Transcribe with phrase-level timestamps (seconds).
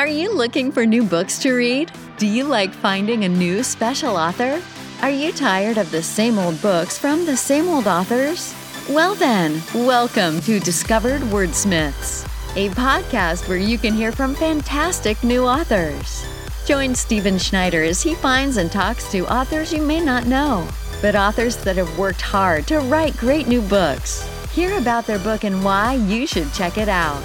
[0.00, 1.92] Are you looking for new books to read?
[2.16, 4.62] Do you like finding a new special author?
[5.02, 8.54] Are you tired of the same old books from the same old authors?
[8.88, 12.24] Well, then, welcome to Discovered Wordsmiths,
[12.56, 16.24] a podcast where you can hear from fantastic new authors.
[16.64, 20.66] Join Stephen Schneider as he finds and talks to authors you may not know,
[21.02, 24.26] but authors that have worked hard to write great new books.
[24.54, 27.22] Hear about their book and why you should check it out.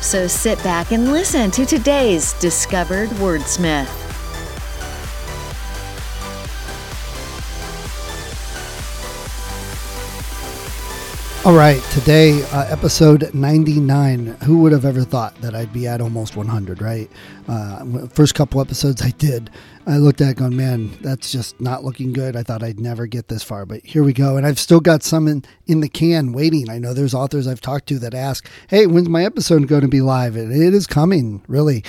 [0.00, 4.06] So sit back and listen to today's Discovered Wordsmith.
[11.46, 14.36] All right, today, uh, episode 99.
[14.42, 17.08] Who would have ever thought that I'd be at almost 100, right?
[17.46, 19.48] Uh, first couple episodes I did,
[19.88, 22.34] I looked at it going, man, that's just not looking good.
[22.34, 24.36] I thought I'd never get this far, but here we go.
[24.36, 26.68] And I've still got some in, in the can waiting.
[26.68, 29.88] I know there's authors I've talked to that ask, hey, when's my episode going to
[29.88, 30.34] be live?
[30.34, 31.84] And it is coming, really.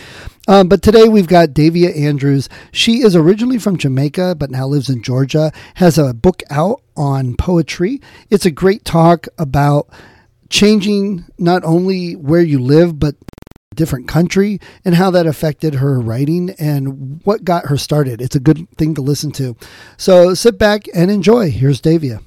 [0.48, 2.50] Um, but today we've got Davia Andrews.
[2.72, 7.36] She is originally from Jamaica, but now lives in Georgia, has a book out on
[7.36, 8.00] poetry.
[8.30, 9.90] It's a great talk about
[10.50, 13.16] changing not only where you live, but
[13.78, 18.22] different country and how that affected her writing and what got her started.
[18.22, 19.56] It's a good thing to listen to.
[19.96, 21.52] So sit back and enjoy.
[21.52, 22.20] Here's Davia.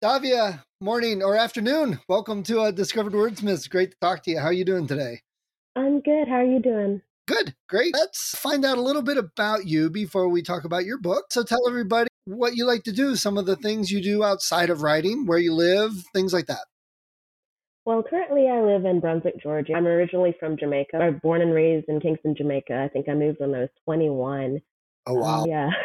[0.00, 1.98] Davia, morning or afternoon.
[2.08, 3.68] Welcome to uh, Discovered Wordsmiths.
[3.68, 4.38] Great to talk to you.
[4.38, 5.22] How are you doing today?
[5.74, 6.28] I'm good.
[6.28, 7.02] How are you doing?
[7.26, 7.54] Good.
[7.68, 7.94] Great.
[7.94, 11.26] Let's find out a little bit about you before we talk about your book.
[11.30, 14.70] So tell everybody what you like to do, some of the things you do outside
[14.70, 16.64] of writing, where you live, things like that.
[17.84, 19.74] Well, currently I live in Brunswick, Georgia.
[19.74, 20.96] I'm originally from Jamaica.
[20.96, 22.80] I was born and raised in Kingston, Jamaica.
[22.80, 24.60] I think I moved when I was 21.
[25.06, 25.42] Oh, wow.
[25.42, 25.70] Um, yeah.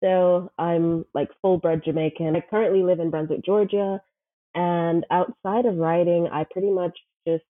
[0.00, 2.36] So I'm like full bred Jamaican.
[2.36, 4.00] I currently live in Brunswick, Georgia.
[4.54, 7.42] And outside of writing, I pretty much just,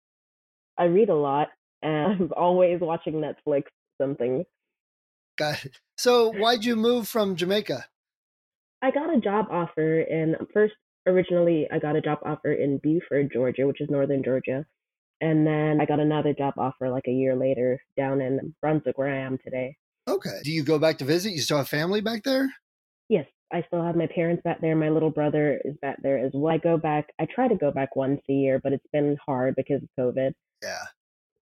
[0.78, 1.48] I read a lot
[1.82, 3.64] and I'm always watching Netflix,
[4.00, 4.44] something.
[5.36, 5.78] Got it.
[5.96, 7.84] So why'd you move from Jamaica?
[8.80, 10.74] I got a job offer in first
[11.08, 14.66] originally I got a job offer in Buford, Georgia, which is northern Georgia.
[15.20, 19.12] And then I got another job offer like a year later down in Brunswick where
[19.12, 19.76] I am today.
[20.06, 20.40] Okay.
[20.44, 21.32] Do you go back to visit?
[21.32, 22.48] You still have family back there?
[23.08, 24.76] Yes, I still have my parents back there.
[24.76, 26.54] My little brother is back there as well.
[26.54, 29.54] I go back, I try to go back once a year, but it's been hard
[29.56, 30.32] because of COVID.
[30.62, 30.84] Yeah.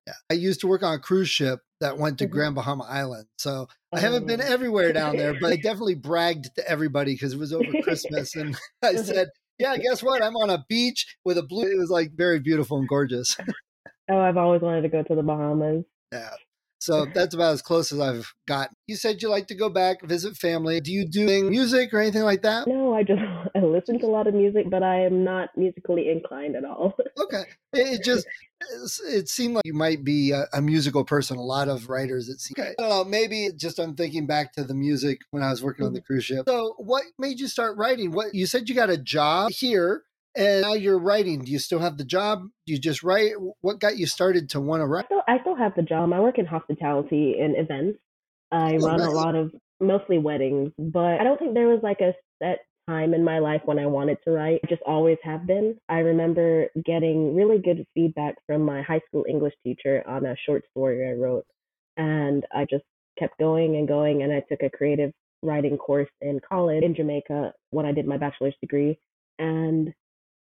[0.06, 0.14] Yeah.
[0.30, 2.32] I used to work on a cruise ship that went to mm-hmm.
[2.32, 3.26] Grand Bahama Island.
[3.38, 4.46] So I haven't been oh.
[4.46, 8.36] everywhere down there, but I definitely bragged to everybody because it was over Christmas.
[8.36, 10.22] And I said, yeah, guess what?
[10.22, 11.64] I'm on a beach with a blue.
[11.64, 13.36] It was like very beautiful and gorgeous.
[14.10, 15.84] oh, I've always wanted to go to the Bahamas.
[16.12, 16.30] Yeah.
[16.86, 18.70] So that's about as close as I've got.
[18.86, 20.80] You said you like to go back, visit family.
[20.80, 22.68] Do you do music or anything like that?
[22.68, 23.20] No, I just
[23.56, 26.94] I listen to a lot of music, but I am not musically inclined at all.
[27.18, 27.42] okay.
[27.78, 28.26] It just
[29.06, 31.36] it seemed like you might be a, a, musical person.
[31.36, 32.58] A lot of writers, it seems.
[32.58, 32.72] Okay.
[32.78, 33.04] I don't know.
[33.04, 36.06] Maybe just I'm thinking back to the music when I was working on the mm-hmm.
[36.06, 36.44] cruise ship.
[36.48, 38.12] So, what made you start writing?
[38.12, 40.04] What you said you got a job here,
[40.36, 41.44] and now you're writing.
[41.44, 42.42] Do you still have the job?
[42.66, 43.32] Do you just write?
[43.60, 45.04] What got you started to want to write?
[45.04, 46.12] I still, I still have the job.
[46.12, 47.98] I work in hospitality and events.
[48.52, 49.06] I oh, run nice.
[49.06, 53.14] a lot of mostly weddings, but I don't think there was like a set time
[53.14, 54.60] in my life when I wanted to write.
[54.64, 55.76] I just always have been.
[55.88, 60.64] I remember getting really good feedback from my high school English teacher on a short
[60.70, 61.44] story I wrote.
[61.96, 62.84] And I just
[63.18, 64.22] kept going and going.
[64.22, 68.18] And I took a creative writing course in college in Jamaica when I did my
[68.18, 68.98] bachelor's degree.
[69.38, 69.92] And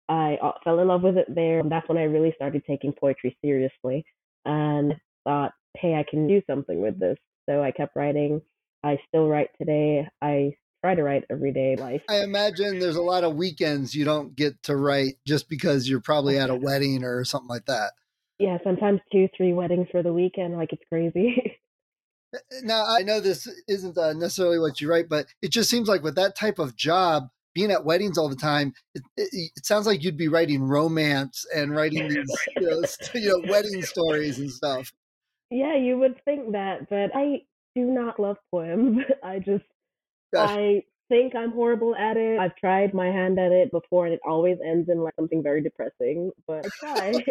[0.08, 1.62] I uh, fell in love with it there.
[1.64, 4.04] That's when I really started taking poetry seriously
[4.44, 7.16] and thought, hey, I can do something with this.
[7.48, 8.40] So I kept writing.
[8.84, 10.06] I still write today.
[10.20, 10.54] I
[10.84, 12.02] try to write everyday life.
[12.08, 16.00] I imagine there's a lot of weekends you don't get to write just because you're
[16.00, 17.92] probably at a wedding or something like that.
[18.38, 20.56] Yeah, sometimes two, three weddings for the weekend.
[20.56, 21.58] Like it's crazy.
[22.34, 25.68] Eh, eh, now, I know this isn't uh, necessarily what you write, but it just
[25.68, 29.50] seems like with that type of job, being at weddings all the time, it, it,
[29.56, 32.82] it sounds like you'd be writing romance and writing these you know,
[33.14, 34.92] you know, wedding stories and stuff.
[35.50, 37.42] Yeah, you would think that, but I
[37.74, 39.04] do not love poems.
[39.22, 39.64] I just
[40.32, 40.48] Gosh.
[40.50, 42.38] I think I'm horrible at it.
[42.38, 45.62] I've tried my hand at it before and it always ends in like something very
[45.62, 47.24] depressing, but I try.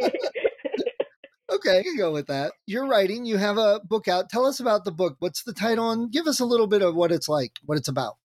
[1.51, 2.53] okay, I can go with that.
[2.67, 4.29] You're writing, you have a book out.
[4.29, 5.15] Tell us about the book.
[5.19, 7.87] What's the title and give us a little bit of what it's like, what it's
[7.87, 8.17] about.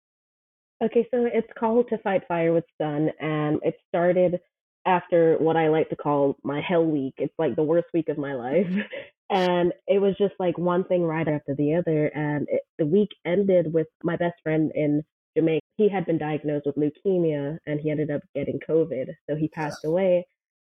[0.82, 4.40] Okay, so it's called To Fight Fire with Sun and it started
[4.84, 7.14] after what I like to call my hell week.
[7.16, 8.68] It's like the worst week of my life.
[9.28, 12.06] And it was just like one thing right after the other.
[12.06, 15.02] And it, the week ended with my best friend in
[15.36, 15.62] Jamaica.
[15.76, 19.06] He had been diagnosed with leukemia and he ended up getting COVID.
[19.28, 20.26] So he passed away.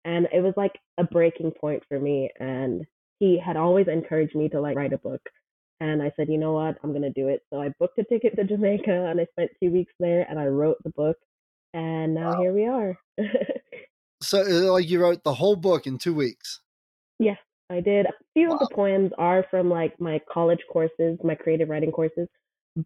[0.04, 2.30] And it was like a breaking point for me.
[2.38, 2.84] And
[3.18, 5.22] he had always encouraged me to like write a book.
[5.84, 7.42] And I said, you know what, I'm gonna do it.
[7.50, 10.46] So I booked a ticket to Jamaica and I spent two weeks there and I
[10.46, 11.18] wrote the book
[11.74, 12.40] and now wow.
[12.40, 12.98] here we are.
[14.22, 16.60] so uh, like you wrote the whole book in two weeks.
[17.18, 17.38] Yes,
[17.68, 18.06] I did.
[18.06, 18.54] A few wow.
[18.54, 22.28] of the poems are from like my college courses, my creative writing courses,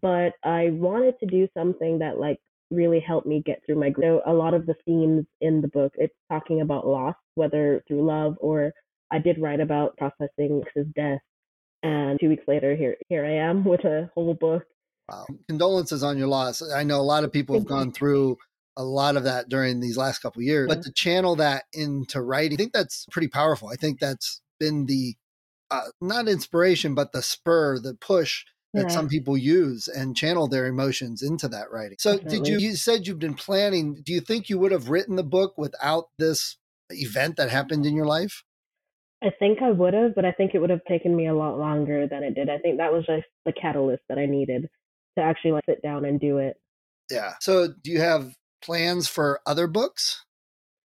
[0.01, 2.39] but I wanted to do something that like
[2.71, 5.91] really helped me get through my so a lot of the themes in the book
[5.95, 8.71] it's talking about loss whether through love or
[9.11, 11.19] i did write about processing his death
[11.83, 14.63] and two weeks later here here i am with a whole book
[15.09, 18.37] wow condolences on your loss i know a lot of people have gone through
[18.77, 22.55] a lot of that during these last couple years but to channel that into writing
[22.55, 25.15] i think that's pretty powerful i think that's been the
[25.71, 28.43] uh, not inspiration but the spur the push
[28.73, 28.87] that yeah.
[28.89, 31.97] some people use and channel their emotions into that writing.
[31.99, 32.37] So Definitely.
[32.37, 35.23] did you you said you've been planning, do you think you would have written the
[35.23, 36.57] book without this
[36.91, 38.43] event that happened in your life?
[39.21, 41.57] I think I would have, but I think it would have taken me a lot
[41.57, 42.49] longer than it did.
[42.49, 44.69] I think that was just the catalyst that I needed
[45.17, 46.55] to actually like sit down and do it.
[47.11, 47.33] Yeah.
[47.41, 50.23] So do you have plans for other books?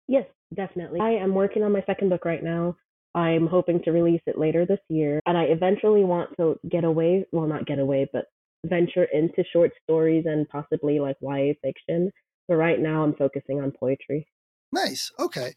[0.09, 1.01] Yes, definitely.
[1.01, 2.77] I am working on my second book right now.
[3.15, 5.21] I'm hoping to release it later this year.
[5.27, 8.25] And I eventually want to get away, well, not get away, but
[8.65, 12.11] venture into short stories and possibly like YA fiction.
[12.49, 14.27] But right now I'm focusing on poetry.
[14.73, 15.13] Nice.
[15.19, 15.55] Okay.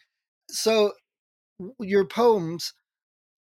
[0.50, 0.94] So
[1.80, 2.74] your poems,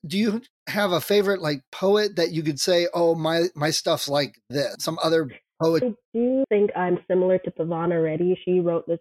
[0.06, 4.08] do you have a favorite like poet that you could say, oh, my, my stuff's
[4.08, 4.76] like this?
[4.78, 5.82] Some other poet?
[5.82, 8.38] I do think I'm similar to Pavana Reddy.
[8.44, 9.00] She wrote this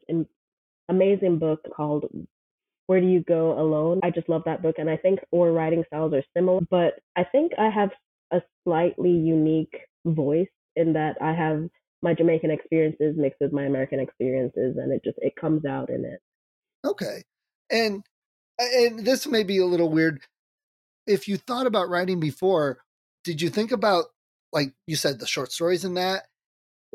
[0.90, 2.06] amazing book called
[2.88, 4.00] where Do You Go Alone?
[4.02, 4.76] I just love that book.
[4.78, 7.90] And I think our writing styles are similar, but I think I have
[8.32, 9.76] a slightly unique
[10.06, 11.68] voice in that I have
[12.02, 16.06] my Jamaican experiences mixed with my American experiences and it just it comes out in
[16.06, 16.20] it.
[16.86, 17.24] Okay.
[17.70, 18.04] And
[18.60, 20.22] and this may be a little weird.
[21.06, 22.80] If you thought about writing before,
[23.24, 24.06] did you think about
[24.54, 26.28] like you said the short stories in that?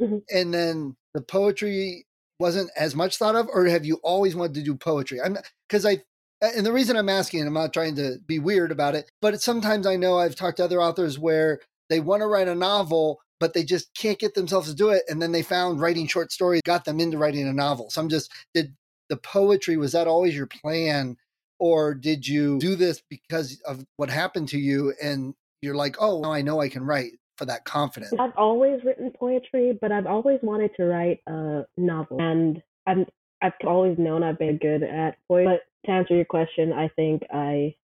[0.00, 0.18] Mm-hmm.
[0.30, 2.06] And then the poetry
[2.38, 5.20] wasn't as much thought of, or have you always wanted to do poetry?
[5.20, 5.36] I'm
[5.68, 6.02] because I
[6.40, 9.86] and the reason I'm asking, I'm not trying to be weird about it, but sometimes
[9.86, 13.54] I know I've talked to other authors where they want to write a novel, but
[13.54, 16.62] they just can't get themselves to do it, and then they found writing short stories
[16.64, 17.90] got them into writing a novel.
[17.90, 18.74] So I'm just did
[19.08, 21.16] the poetry was that always your plan,
[21.62, 26.20] or did you do this because of what happened to you and you're like, oh,
[26.20, 28.12] now I know I can write for that confidence?
[28.18, 32.20] I've always written poetry, but I've always wanted to write a novel.
[32.20, 33.06] And I'm
[33.40, 35.54] I've always known I've been good at poetry.
[35.54, 37.76] But to answer your question, I think I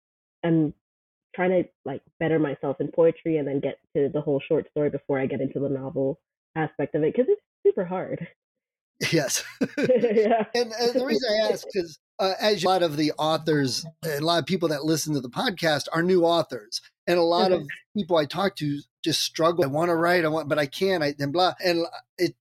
[0.43, 0.73] am
[1.35, 4.89] trying to like better myself in poetry and then get to the whole short story
[4.89, 6.19] before I get into the novel
[6.55, 8.27] aspect of it because it's super hard.
[9.11, 9.43] Yes.
[9.77, 10.43] yeah.
[10.55, 14.21] And, and, the reason I ask is uh, as a lot of the authors and
[14.21, 17.51] a lot of people that listen to the podcast are new authors and a lot
[17.51, 17.65] of
[17.95, 19.63] people I talk to just struggle.
[19.63, 21.01] I want to write, I want, but I can't.
[21.01, 21.53] I and blah.
[21.63, 21.85] And
[22.17, 22.35] it,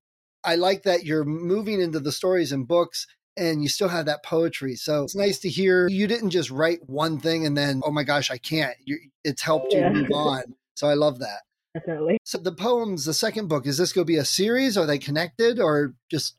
[0.44, 3.06] I like that you're moving into the stories and books,
[3.36, 4.74] and you still have that poetry.
[4.74, 8.02] So it's nice to hear you didn't just write one thing and then, oh my
[8.02, 8.74] gosh, I can't.
[8.84, 10.56] You, it's helped you move on.
[10.74, 11.42] So I love that.
[11.74, 12.18] Definitely.
[12.24, 14.76] So the poems, the second book, is this going to be a series?
[14.76, 16.36] Are they connected or just?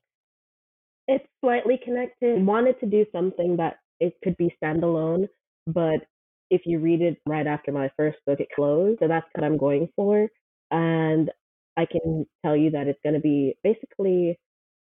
[1.08, 2.46] It's slightly connected.
[2.46, 5.28] Wanted to do something that it could be standalone,
[5.66, 6.06] but
[6.50, 9.00] if you read it right after my first book, it closed.
[9.00, 10.28] So that's what I'm going for.
[10.72, 11.32] And
[11.78, 14.40] I can tell you that it's going to be basically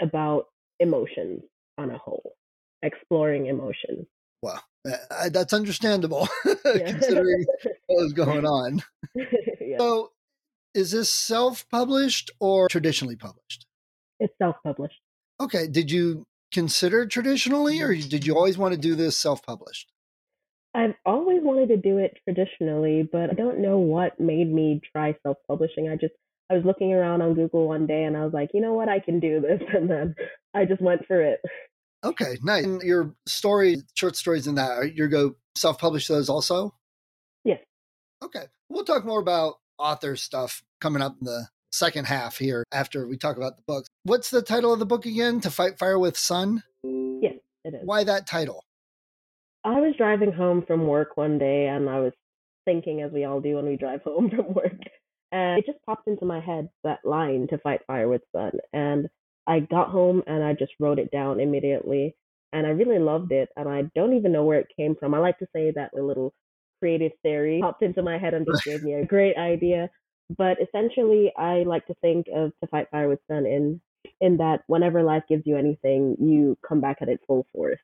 [0.00, 0.46] about
[0.80, 1.42] emotions
[1.78, 2.34] on a whole,
[2.82, 4.06] exploring emotions.
[4.42, 4.58] Wow,
[4.90, 6.28] uh, that's understandable
[6.64, 7.44] considering
[7.86, 8.82] what was going on.
[9.60, 9.78] yeah.
[9.78, 10.10] So,
[10.74, 13.66] is this self published or traditionally published?
[14.18, 15.00] It's self published.
[15.42, 15.66] Okay.
[15.66, 18.08] Did you consider traditionally, or mm-hmm.
[18.08, 19.90] did you always want to do this self published?
[20.74, 25.14] I've always wanted to do it traditionally, but I don't know what made me try
[25.22, 25.88] self publishing.
[25.88, 26.14] I just
[26.50, 28.88] I was looking around on Google one day and I was like, you know what,
[28.88, 30.14] I can do this and then
[30.54, 31.40] I just went for it.
[32.04, 32.64] Okay, nice.
[32.64, 36.74] And your story, short stories in that, you're go self publish those also?
[37.44, 37.60] Yes.
[38.22, 38.44] Okay.
[38.68, 43.16] We'll talk more about author stuff coming up in the second half here after we
[43.16, 43.88] talk about the books.
[44.04, 45.40] What's the title of the book again?
[45.40, 46.62] To Fight Fire with Sun?
[46.84, 47.80] Yes, it is.
[47.84, 48.64] Why that title?
[49.64, 52.12] I was driving home from work one day and I was
[52.64, 54.78] thinking, as we all do when we drive home from work,
[55.32, 58.52] and it just popped into my head that line to fight fire with sun.
[58.72, 59.08] And
[59.46, 62.14] I got home and I just wrote it down immediately.
[62.52, 63.48] And I really loved it.
[63.56, 65.14] And I don't even know where it came from.
[65.14, 66.34] I like to say that a little
[66.80, 69.88] creative theory popped into my head and just gave me a great idea.
[70.36, 73.80] But essentially, I like to think of To Fight Fire with Sun in
[74.20, 77.78] in that whenever life gives you anything, you come back at it full force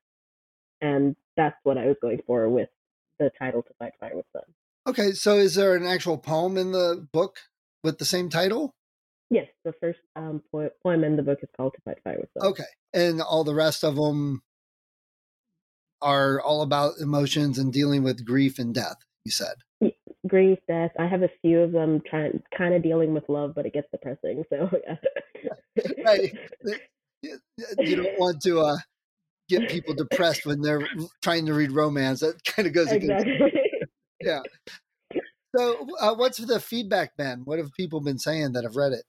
[0.81, 2.69] and that's what I was going for with
[3.19, 4.43] the title to fight fire with sun.
[4.87, 7.37] Okay, so is there an actual poem in the book
[7.83, 8.75] with the same title?
[9.31, 12.31] Yes, the first um, po- poem in the book is called "To Fight Fire with
[12.37, 12.65] Love." Okay,
[12.95, 14.43] and all the rest of them
[16.01, 18.97] are all about emotions and dealing with grief and death.
[19.25, 19.57] You said
[20.29, 20.93] grief, death.
[20.99, 23.89] I have a few of them trying, kind of dealing with love, but it gets
[23.91, 24.45] depressing.
[24.51, 24.71] So,
[25.43, 25.93] yeah.
[26.05, 26.33] right.
[27.79, 28.77] You don't want to uh,
[29.49, 30.87] get people depressed when they're
[31.23, 32.21] trying to read romance.
[32.21, 33.35] That kind of goes exactly.
[33.35, 33.57] against.
[34.21, 34.41] Yeah.
[35.57, 37.41] So, uh, what's the feedback been?
[37.47, 39.03] What have people been saying that have read it?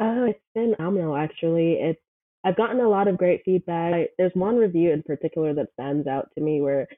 [0.00, 1.14] Oh, it's been phenomenal.
[1.14, 2.00] Actually, it's
[2.44, 3.94] I've gotten a lot of great feedback.
[3.94, 6.88] I, there's one review in particular that stands out to me where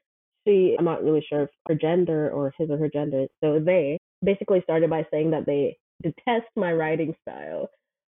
[0.47, 3.97] she, I'm not really sure if her gender or his or her gender, so they
[4.23, 7.69] basically started by saying that they detest my writing style,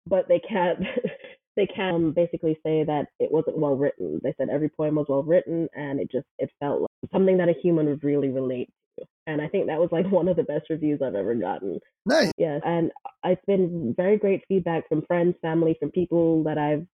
[0.06, 0.80] but they can't.
[1.56, 4.20] they can um, basically say that it wasn't well written.
[4.22, 7.48] They said every poem was well written, and it just it felt like something that
[7.48, 9.06] a human would really relate to.
[9.26, 11.80] And I think that was like one of the best reviews I've ever gotten.
[12.06, 12.32] Nice.
[12.38, 12.90] Yes, and
[13.24, 16.86] it's been very great feedback from friends, family, from people that I've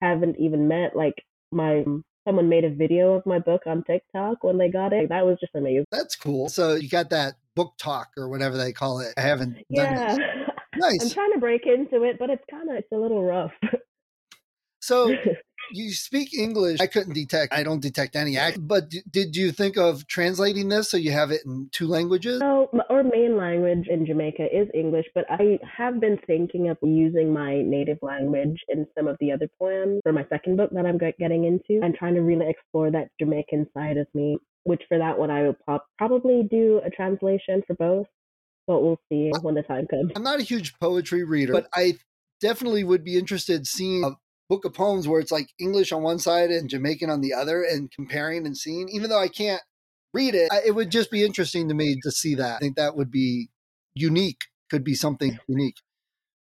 [0.00, 0.94] haven't even met.
[0.94, 1.14] Like
[1.50, 1.84] my
[2.26, 5.08] someone made a video of my book on TikTok when they got it.
[5.08, 5.84] That was just amazing.
[5.90, 6.48] That's cool.
[6.48, 9.14] So you got that BookTok or whatever they call it.
[9.16, 10.16] I haven't yeah.
[10.74, 11.02] Nice.
[11.02, 13.52] I'm trying to break into it, but it's kind of it's a little rough.
[14.80, 15.14] So
[15.72, 16.80] you speak English.
[16.80, 17.52] I couldn't detect.
[17.52, 18.68] I don't detect any accent.
[18.68, 22.40] But d- did you think of translating this so you have it in two languages?
[22.40, 27.32] So our main language in Jamaica is English, but I have been thinking of using
[27.32, 30.98] my native language in some of the other poems for my second book that I'm
[30.98, 31.84] getting into.
[31.84, 34.38] I'm trying to really explore that Jamaican side of me.
[34.64, 38.06] Which for that one I will pop- probably do a translation for both,
[38.68, 40.12] but we'll see when the time comes.
[40.14, 41.98] I'm not a huge poetry reader, but I
[42.40, 44.10] definitely would be interested seeing a
[44.52, 47.62] book of poems where it's like English on one side and Jamaican on the other
[47.62, 49.62] and comparing and seeing, even though I can't
[50.12, 52.56] read it, it would just be interesting to me to see that.
[52.56, 53.48] I think that would be
[53.94, 55.76] unique, could be something unique.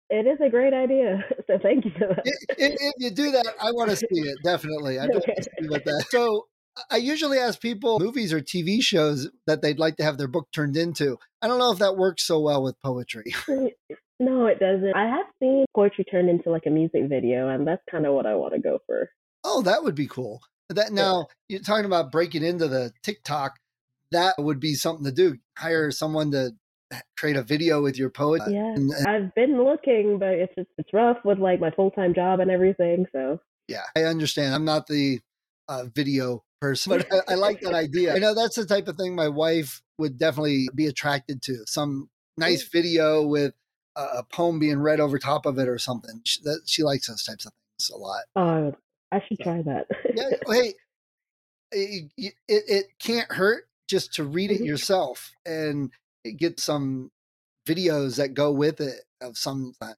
[0.09, 1.23] It is a great idea.
[1.45, 1.91] So thank you.
[1.97, 4.37] if, if, you do that, I want to see it.
[4.43, 4.99] Definitely.
[4.99, 5.33] I don't okay.
[5.41, 6.05] see what that.
[6.11, 6.45] So
[6.91, 10.47] I usually ask people movies or TV shows that they'd like to have their book
[10.53, 11.17] turned into.
[11.41, 13.33] I don't know if that works so well with poetry.
[14.19, 14.93] No, it doesn't.
[14.95, 18.25] I have seen poetry turned into like a music video, and that's kind of what
[18.25, 19.09] I want to go for.
[19.43, 20.41] Oh, that would be cool.
[20.69, 21.55] That now yeah.
[21.55, 23.57] you're talking about breaking into the TikTok.
[24.11, 25.37] That would be something to do.
[25.57, 26.51] Hire someone to
[27.17, 28.41] create a video with your poet.
[28.47, 31.91] Yeah, and, and, I've been looking, but it's just, it's rough with like my full
[31.91, 33.05] time job and everything.
[33.11, 34.53] So yeah, I understand.
[34.53, 35.19] I'm not the
[35.67, 38.15] uh, video person, but I, I like that idea.
[38.15, 41.63] I know that's the type of thing my wife would definitely be attracted to.
[41.65, 43.53] Some nice video with
[43.95, 46.21] a poem being read over top of it or something.
[46.25, 48.23] She, that, she likes those types of things a lot.
[48.35, 48.73] Oh,
[49.11, 49.87] I should try that.
[50.15, 50.73] yeah, hey,
[51.71, 54.65] it, it, it, can't hurt just to read it mm-hmm.
[54.65, 55.91] yourself and
[56.37, 57.11] get some
[57.67, 59.93] videos that go with it of some uh,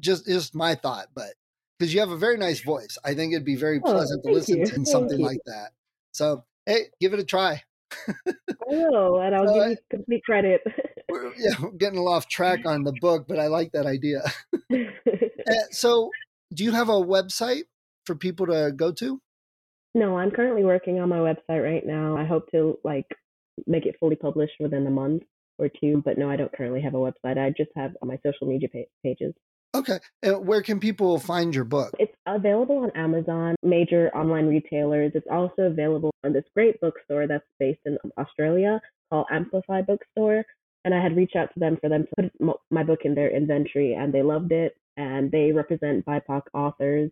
[0.00, 1.34] just just my thought but
[1.78, 4.32] because you have a very nice voice i think it'd be very oh, pleasant to
[4.32, 4.66] listen you.
[4.66, 5.70] to something like that
[6.12, 7.62] so hey give it a try
[8.08, 8.32] i
[8.66, 10.60] will and i'll give you complete credit
[11.16, 14.22] we're, yeah, we're getting off track on the book, but I like that idea.
[14.72, 14.76] Uh,
[15.70, 16.10] so,
[16.52, 17.64] do you have a website
[18.04, 19.20] for people to go to?
[19.94, 22.16] No, I'm currently working on my website right now.
[22.16, 23.06] I hope to like
[23.66, 25.22] make it fully published within a month
[25.58, 27.38] or two, but no, I don't currently have a website.
[27.38, 28.68] I just have my social media
[29.02, 29.32] pages.
[29.74, 29.98] Okay.
[30.22, 31.92] And where can people find your book?
[31.98, 35.12] It's available on Amazon, major online retailers.
[35.14, 38.80] It's also available on this great bookstore that's based in Australia
[39.10, 40.44] called Amplify Bookstore
[40.86, 43.28] and I had reached out to them for them to put my book in their
[43.28, 44.76] inventory, and they loved it.
[44.96, 47.10] And they represent BIPOC authors,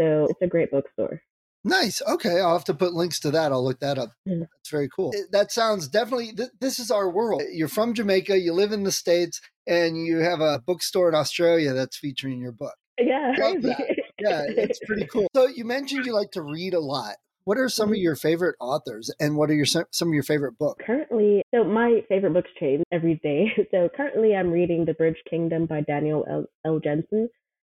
[0.00, 1.22] so it's a great bookstore.
[1.62, 2.00] Nice.
[2.08, 3.52] Okay, I'll have to put links to that.
[3.52, 4.12] I'll look that up.
[4.26, 4.40] Mm.
[4.40, 5.12] That's very cool.
[5.30, 6.32] That sounds definitely.
[6.32, 7.42] Th- this is our world.
[7.52, 8.40] You're from Jamaica.
[8.40, 12.52] You live in the states, and you have a bookstore in Australia that's featuring your
[12.52, 12.74] book.
[12.98, 15.28] Yeah, yeah, it's pretty cool.
[15.36, 17.16] So you mentioned you like to read a lot.
[17.44, 18.02] What are some of mm-hmm.
[18.02, 20.84] your favorite authors and what are your some of your favorite books?
[20.84, 23.50] Currently, so my favorite books change every day.
[23.70, 26.44] So currently I'm reading The Bridge Kingdom by Danielle L.
[26.64, 26.80] L.
[26.80, 27.28] Jensen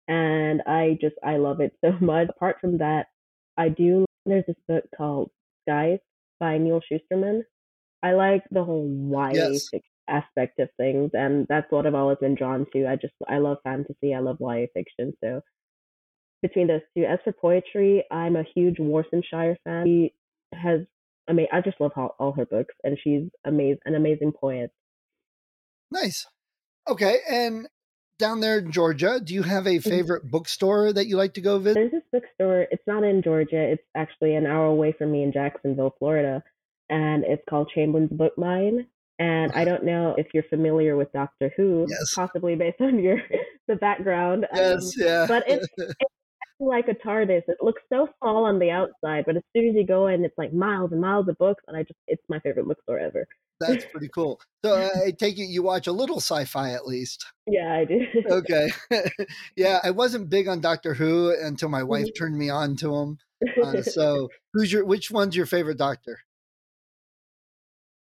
[0.07, 2.27] and I just I love it so much.
[2.29, 3.07] Apart from that,
[3.57, 5.29] I do there's this book called
[5.67, 5.99] Scythe
[6.39, 7.41] by Neal Shusterman.
[8.01, 9.69] I like the whole YA yes.
[10.07, 12.88] aspect of things and that's what I've always been drawn to.
[12.88, 15.41] I just I love fantasy, I love YA fiction, so
[16.41, 17.03] between those two.
[17.03, 19.86] As for poetry, I'm a huge Shire fan.
[19.86, 20.13] She
[20.53, 20.81] has,
[21.27, 24.72] I mean, I just love all, all her books, and she's amazing, an amazing poet.
[25.91, 26.27] Nice.
[26.88, 27.67] Okay, and
[28.19, 29.89] down there in Georgia, do you have a mm-hmm.
[29.89, 31.75] favorite bookstore that you like to go visit?
[31.75, 32.67] There's this bookstore.
[32.69, 33.62] It's not in Georgia.
[33.62, 36.43] It's actually an hour away from me in Jacksonville, Florida,
[36.89, 38.88] and it's called Chamblin's Book Mine.
[39.19, 42.13] And I don't know if you're familiar with Doctor Who, Yes.
[42.15, 43.22] possibly based on your
[43.67, 44.48] the background.
[44.53, 45.25] Yes, Um, yeah.
[45.27, 45.93] but it's, it's
[46.59, 47.43] like a TARDIS.
[47.47, 50.37] It looks so small on the outside, but as soon as you go in, it's
[50.37, 53.25] like miles and miles of books, and I just it's my favorite bookstore ever.
[53.59, 54.39] That's pretty cool.
[54.63, 57.25] So uh, I take it you watch a little sci-fi at least.
[57.47, 57.99] Yeah, I do.
[58.29, 58.69] Okay.
[59.55, 62.17] yeah, I wasn't big on Doctor Who until my wife Mhm.
[62.17, 63.17] turned me on to him.
[63.61, 66.19] Uh, so, who's your which one's your favorite Doctor?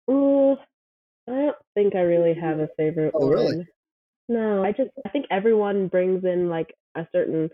[0.10, 0.54] Ooh,
[1.28, 3.30] I don't think I really have a favorite Oh, one.
[3.30, 3.68] really?
[4.30, 7.50] No, I just I think everyone brings in like a certain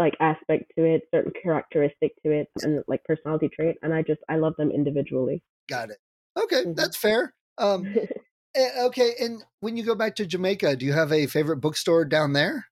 [0.00, 4.22] like aspect to it, certain characteristic to it, and like personality trait, and I just
[4.28, 5.42] I love them individually.
[5.68, 5.98] Got it.
[6.38, 6.74] Okay, Mhm.
[6.74, 7.34] that's fair.
[7.58, 7.90] Um,
[8.56, 12.04] eh, okay, and when you go back to Jamaica, do you have a favorite bookstore
[12.04, 12.66] down there?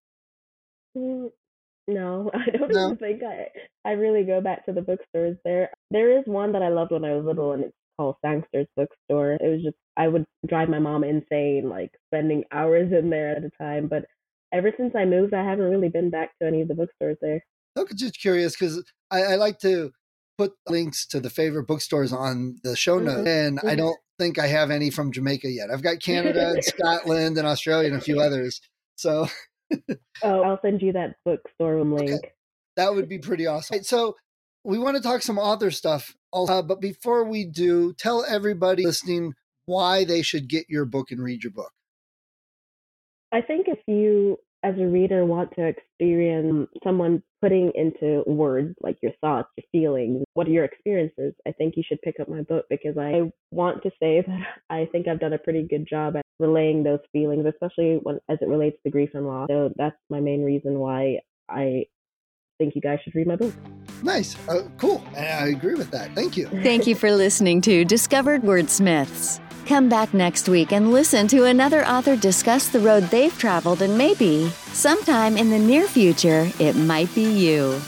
[0.96, 1.30] Mm,
[1.88, 2.78] no, I don't No?
[2.78, 3.48] even think I
[3.84, 5.70] I really go back to the bookstores there.
[5.90, 9.34] There is one that I loved when I was little, and it's called Sangster's Bookstore.
[9.34, 13.44] It was just I would drive my mom insane, like spending hours in there at
[13.44, 13.88] a time.
[13.88, 14.06] But
[14.52, 17.44] ever since I moved, I haven't really been back to any of the bookstores there.
[17.76, 19.92] Okay, just curious because I, I like to
[20.36, 23.04] put links to the favorite bookstores on the show Mhm.
[23.04, 23.78] notes, and I Mhm.
[23.78, 25.70] don't think I have any from Jamaica yet.
[25.70, 28.60] I've got Canada and Scotland and Australia and a few others.
[28.96, 29.26] So
[30.22, 32.32] Oh, I'll send you that bookstore link.
[32.76, 33.76] that would be pretty awesome.
[33.76, 34.16] Right, so
[34.64, 39.34] we want to talk some author stuff, also, but before we do, tell everybody listening
[39.66, 41.70] why they should get your book and read your book.
[43.32, 48.98] I think if you, as a reader, want to experience someone putting into words like
[49.02, 52.42] your thoughts, your feelings, what are your experiences, I think you should pick up my
[52.42, 56.16] book because I want to say that I think I've done a pretty good job
[56.16, 59.48] at relaying those feelings, especially when as it relates to grief and loss.
[59.50, 61.18] So that's my main reason why
[61.48, 61.84] I
[62.58, 63.54] think you guys should read my book.
[64.02, 65.02] Nice, uh, cool.
[65.16, 66.14] I I agree with that.
[66.14, 66.48] Thank you.
[66.62, 69.40] Thank you for listening to Discovered Wordsmiths.
[69.66, 73.98] Come back next week and listen to another author discuss the road they've traveled and
[73.98, 77.78] maybe, sometime in the near future, it might be you.